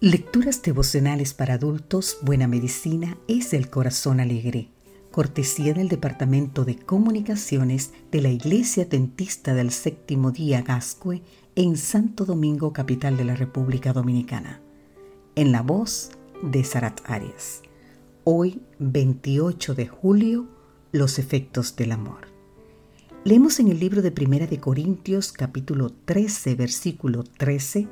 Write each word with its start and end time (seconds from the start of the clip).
Lecturas 0.00 0.60
devocionales 0.60 1.32
para 1.32 1.54
adultos, 1.54 2.18
Buena 2.20 2.46
Medicina 2.46 3.16
es 3.28 3.54
el 3.54 3.70
Corazón 3.70 4.20
Alegre, 4.20 4.68
cortesía 5.10 5.72
del 5.72 5.88
Departamento 5.88 6.66
de 6.66 6.76
Comunicaciones 6.76 7.94
de 8.12 8.20
la 8.20 8.28
Iglesia 8.28 8.84
Dentista 8.84 9.54
del 9.54 9.70
Séptimo 9.70 10.32
Día 10.32 10.60
Gascue 10.60 11.22
en 11.54 11.78
Santo 11.78 12.26
Domingo, 12.26 12.74
capital 12.74 13.16
de 13.16 13.24
la 13.24 13.36
República 13.36 13.94
Dominicana. 13.94 14.60
En 15.34 15.50
la 15.50 15.62
voz 15.62 16.10
de 16.42 16.62
Sarat 16.62 17.00
Arias. 17.06 17.62
Hoy, 18.24 18.60
28 18.78 19.74
de 19.74 19.86
julio, 19.88 20.46
los 20.92 21.18
efectos 21.18 21.74
del 21.74 21.92
amor. 21.92 22.28
Leemos 23.24 23.60
en 23.60 23.68
el 23.68 23.80
libro 23.80 24.02
de 24.02 24.12
Primera 24.12 24.46
de 24.46 24.60
Corintios, 24.60 25.32
capítulo 25.32 25.90
13, 26.04 26.54
versículo 26.54 27.24
13, 27.24 27.88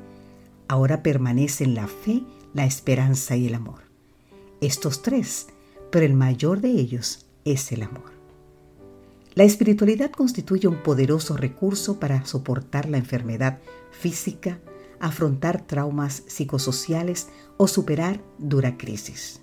Ahora 0.67 1.03
permanecen 1.03 1.75
la 1.75 1.87
fe, 1.87 2.23
la 2.53 2.65
esperanza 2.65 3.35
y 3.35 3.47
el 3.47 3.55
amor. 3.55 3.81
Estos 4.61 5.01
tres, 5.01 5.47
pero 5.91 6.05
el 6.05 6.13
mayor 6.13 6.61
de 6.61 6.71
ellos 6.71 7.27
es 7.43 7.71
el 7.71 7.83
amor. 7.83 8.15
La 9.35 9.43
espiritualidad 9.43 10.11
constituye 10.11 10.67
un 10.67 10.81
poderoso 10.81 11.37
recurso 11.37 11.99
para 11.99 12.25
soportar 12.25 12.89
la 12.89 12.97
enfermedad 12.97 13.59
física, 13.91 14.59
afrontar 14.99 15.61
traumas 15.67 16.23
psicosociales 16.27 17.27
o 17.57 17.67
superar 17.67 18.21
dura 18.39 18.77
crisis. 18.77 19.41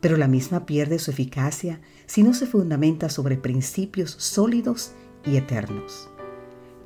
Pero 0.00 0.16
la 0.16 0.28
misma 0.28 0.66
pierde 0.66 0.98
su 0.98 1.10
eficacia 1.10 1.80
si 2.06 2.22
no 2.22 2.32
se 2.32 2.46
fundamenta 2.46 3.08
sobre 3.08 3.38
principios 3.38 4.10
sólidos 4.10 4.92
y 5.24 5.36
eternos. 5.36 6.08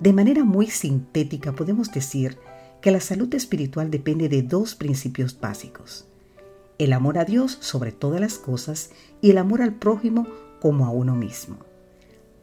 De 0.00 0.12
manera 0.12 0.44
muy 0.44 0.68
sintética 0.68 1.52
podemos 1.52 1.92
decir 1.92 2.38
que 2.82 2.90
la 2.90 3.00
salud 3.00 3.34
espiritual 3.34 3.90
depende 3.90 4.28
de 4.28 4.42
dos 4.42 4.74
principios 4.74 5.40
básicos. 5.40 6.04
El 6.78 6.92
amor 6.92 7.16
a 7.16 7.24
Dios 7.24 7.56
sobre 7.60 7.92
todas 7.92 8.20
las 8.20 8.34
cosas 8.34 8.90
y 9.22 9.30
el 9.30 9.38
amor 9.38 9.62
al 9.62 9.72
prójimo 9.74 10.26
como 10.60 10.84
a 10.84 10.90
uno 10.90 11.14
mismo. 11.14 11.56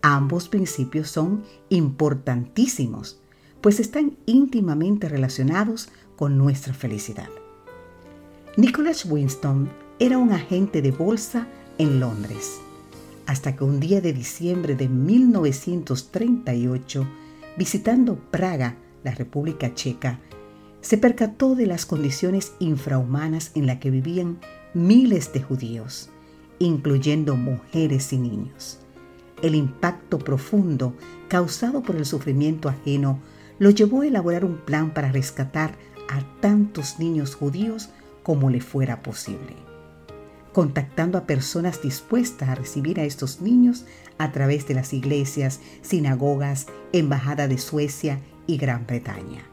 Ambos 0.01 0.47
principios 0.47 1.09
son 1.09 1.43
importantísimos, 1.67 3.19
pues 3.59 3.81
están 3.81 4.15
íntimamente 4.25 5.09
relacionados 5.09 5.89
con 6.15 6.37
nuestra 6.37 6.73
felicidad. 6.73 7.27
Nicholas 8.55 9.03
Winston 9.05 9.69
era 9.99 10.17
un 10.17 10.31
agente 10.31 10.81
de 10.81 10.91
bolsa 10.91 11.49
en 11.77 11.99
Londres, 11.99 12.61
hasta 13.25 13.57
que 13.57 13.65
un 13.65 13.81
día 13.81 13.99
de 13.99 14.13
diciembre 14.13 14.75
de 14.75 14.87
1938, 14.87 17.05
visitando 17.57 18.15
Praga, 18.31 18.77
la 19.03 19.11
República 19.11 19.73
Checa, 19.73 20.21
se 20.81 20.97
percató 20.97 21.55
de 21.55 21.65
las 21.65 21.85
condiciones 21.85 22.53
infrahumanas 22.59 23.51
en 23.55 23.67
las 23.67 23.77
que 23.79 23.91
vivían 23.91 24.39
miles 24.73 25.33
de 25.33 25.41
judíos, 25.41 26.09
incluyendo 26.59 27.35
mujeres 27.35 28.13
y 28.13 28.17
niños. 28.17 28.79
El 29.41 29.55
impacto 29.55 30.19
profundo 30.19 30.93
causado 31.27 31.81
por 31.81 31.95
el 31.95 32.05
sufrimiento 32.05 32.69
ajeno 32.69 33.19
lo 33.57 33.69
llevó 33.69 34.01
a 34.01 34.07
elaborar 34.07 34.45
un 34.45 34.57
plan 34.57 34.93
para 34.93 35.11
rescatar 35.11 35.75
a 36.09 36.21
tantos 36.41 36.99
niños 36.99 37.35
judíos 37.35 37.89
como 38.23 38.49
le 38.49 38.61
fuera 38.61 39.01
posible, 39.01 39.55
contactando 40.53 41.17
a 41.17 41.25
personas 41.25 41.81
dispuestas 41.81 42.49
a 42.49 42.55
recibir 42.55 42.99
a 42.99 43.03
estos 43.03 43.41
niños 43.41 43.85
a 44.17 44.31
través 44.31 44.67
de 44.67 44.73
las 44.75 44.93
iglesias, 44.93 45.59
sinagogas, 45.81 46.67
Embajada 46.91 47.47
de 47.47 47.57
Suecia 47.57 48.19
y 48.47 48.57
Gran 48.57 48.85
Bretaña. 48.87 49.43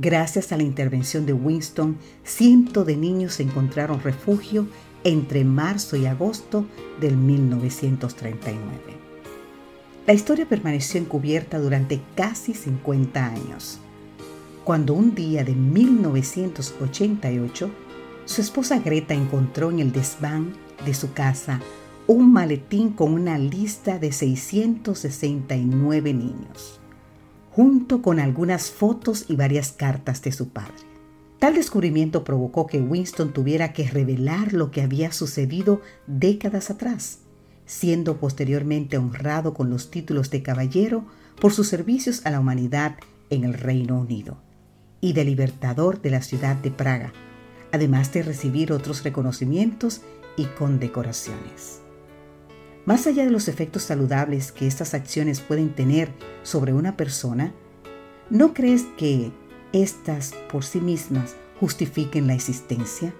Gracias 0.00 0.52
a 0.52 0.56
la 0.56 0.62
intervención 0.62 1.26
de 1.26 1.32
Winston, 1.32 1.96
cientos 2.22 2.86
de 2.86 2.96
niños 2.96 3.40
encontraron 3.40 4.00
refugio 4.00 4.68
entre 5.02 5.44
marzo 5.44 5.96
y 5.96 6.06
agosto 6.06 6.66
del 7.00 7.16
1939. 7.16 8.60
La 10.06 10.14
historia 10.14 10.48
permaneció 10.48 11.00
encubierta 11.00 11.58
durante 11.58 12.00
casi 12.14 12.54
50 12.54 13.26
años. 13.26 13.80
Cuando 14.62 14.94
un 14.94 15.16
día 15.16 15.42
de 15.42 15.56
1988, 15.56 17.68
su 18.24 18.40
esposa 18.40 18.78
Greta 18.78 19.14
encontró 19.14 19.72
en 19.72 19.80
el 19.80 19.90
desván 19.90 20.52
de 20.86 20.94
su 20.94 21.12
casa 21.12 21.60
un 22.06 22.32
maletín 22.32 22.90
con 22.90 23.14
una 23.14 23.36
lista 23.36 23.98
de 23.98 24.12
669 24.12 26.14
niños 26.14 26.78
junto 27.58 28.02
con 28.02 28.20
algunas 28.20 28.70
fotos 28.70 29.24
y 29.26 29.34
varias 29.34 29.72
cartas 29.72 30.22
de 30.22 30.30
su 30.30 30.50
padre. 30.50 30.76
Tal 31.40 31.56
descubrimiento 31.56 32.22
provocó 32.22 32.68
que 32.68 32.80
Winston 32.80 33.32
tuviera 33.32 33.72
que 33.72 33.90
revelar 33.90 34.52
lo 34.52 34.70
que 34.70 34.80
había 34.80 35.10
sucedido 35.10 35.82
décadas 36.06 36.70
atrás, 36.70 37.18
siendo 37.66 38.18
posteriormente 38.18 38.96
honrado 38.96 39.54
con 39.54 39.70
los 39.70 39.90
títulos 39.90 40.30
de 40.30 40.40
caballero 40.40 41.04
por 41.40 41.52
sus 41.52 41.66
servicios 41.66 42.24
a 42.24 42.30
la 42.30 42.38
humanidad 42.38 42.94
en 43.28 43.42
el 43.42 43.54
Reino 43.54 43.98
Unido 43.98 44.36
y 45.00 45.14
de 45.14 45.24
libertador 45.24 46.00
de 46.00 46.10
la 46.10 46.22
ciudad 46.22 46.54
de 46.54 46.70
Praga, 46.70 47.12
además 47.72 48.12
de 48.12 48.22
recibir 48.22 48.72
otros 48.72 49.02
reconocimientos 49.02 50.02
y 50.36 50.44
condecoraciones. 50.44 51.80
Más 52.88 53.06
allá 53.06 53.26
de 53.26 53.30
los 53.30 53.48
efectos 53.48 53.82
saludables 53.82 54.50
que 54.50 54.66
estas 54.66 54.94
acciones 54.94 55.40
pueden 55.40 55.74
tener 55.74 56.10
sobre 56.42 56.72
una 56.72 56.96
persona, 56.96 57.52
¿no 58.30 58.54
crees 58.54 58.86
que 58.96 59.30
estas 59.74 60.32
por 60.50 60.64
sí 60.64 60.80
mismas 60.80 61.36
justifiquen 61.60 62.26
la 62.26 62.32
existencia? 62.32 63.12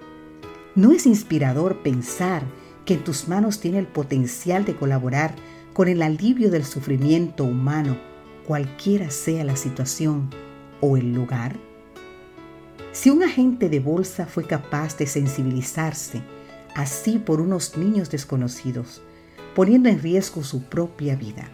¿No 0.73 0.91
es 0.91 1.05
inspirador 1.05 1.83
pensar 1.83 2.41
que 2.83 2.95
en 2.95 3.03
tus 3.03 3.27
manos 3.27 3.59
tiene 3.59 3.77
el 3.77 3.85
potencial 3.85 4.65
de 4.65 4.75
colaborar 4.75 5.35
con 5.73 5.87
el 5.87 6.01
alivio 6.01 6.49
del 6.49 6.65
sufrimiento 6.65 7.43
humano, 7.43 7.95
cualquiera 8.47 9.11
sea 9.11 9.43
la 9.43 9.55
situación 9.55 10.31
o 10.81 10.97
el 10.97 11.13
lugar? 11.13 11.59
Si 12.91 13.11
un 13.11 13.21
agente 13.21 13.69
de 13.69 13.79
bolsa 13.79 14.25
fue 14.25 14.45
capaz 14.45 14.97
de 14.97 15.05
sensibilizarse 15.05 16.23
así 16.73 17.19
por 17.19 17.39
unos 17.39 17.77
niños 17.77 18.09
desconocidos, 18.09 19.03
poniendo 19.59 19.89
en 19.89 20.01
riesgo 20.01 20.41
su 20.41 20.63
propia 20.63 21.17
vida. 21.17 21.49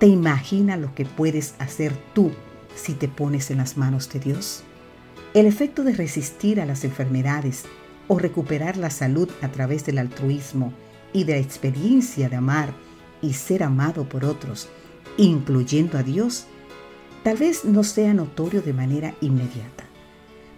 ¿Te 0.00 0.08
imaginas 0.08 0.80
lo 0.80 0.96
que 0.96 1.04
puedes 1.04 1.54
hacer 1.60 1.92
tú 2.12 2.32
si 2.74 2.92
te 2.94 3.06
pones 3.06 3.52
en 3.52 3.58
las 3.58 3.76
manos 3.76 4.12
de 4.12 4.18
Dios? 4.18 4.64
El 5.32 5.46
efecto 5.46 5.84
de 5.84 5.92
resistir 5.92 6.60
a 6.60 6.66
las 6.66 6.82
enfermedades 6.82 7.66
o 8.08 8.18
recuperar 8.18 8.76
la 8.76 8.90
salud 8.90 9.30
a 9.42 9.48
través 9.52 9.86
del 9.86 9.98
altruismo 9.98 10.72
y 11.12 11.22
de 11.22 11.34
la 11.34 11.38
experiencia 11.38 12.28
de 12.28 12.34
amar 12.34 12.74
y 13.22 13.34
ser 13.34 13.62
amado 13.62 14.08
por 14.08 14.24
otros, 14.24 14.68
incluyendo 15.16 15.98
a 15.98 16.02
Dios, 16.02 16.46
tal 17.22 17.36
vez 17.36 17.64
no 17.64 17.84
sea 17.84 18.12
notorio 18.12 18.60
de 18.60 18.72
manera 18.72 19.14
inmediata, 19.20 19.84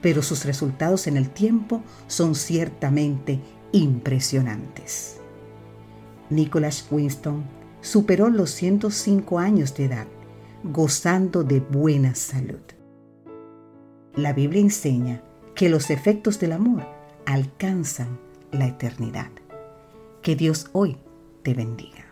pero 0.01 0.23
sus 0.23 0.47
resultados 0.47 1.07
en 1.07 1.19
el 1.19 1.29
tiempo 1.29 1.83
son 2.07 2.35
ciertamente 2.35 3.41
impresionantes. 3.73 5.21
Nicholas 6.31 6.87
Winston 6.91 7.45
superó 7.81 8.31
los 8.31 8.51
105 8.51 9.39
años 9.39 9.75
de 9.75 9.85
edad, 9.85 10.07
gozando 10.65 11.45
de 11.45 11.61
buena 11.61 12.15
salud. 12.15 12.61
La 14.15 14.33
Biblia 14.33 14.63
enseña 14.63 15.23
que 15.55 15.69
los 15.69 15.91
efectos 15.91 16.41
del 16.41 16.53
amor 16.53 16.87
alcanzan 17.27 18.19
la 18.51 18.67
eternidad. 18.67 19.31
Que 20.23 20.37
Dios 20.37 20.69
hoy 20.73 20.99
te 21.43 21.55
bendiga. 21.55 22.06